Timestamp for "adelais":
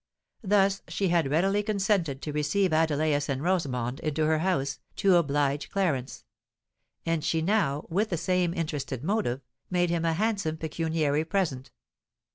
2.73-3.21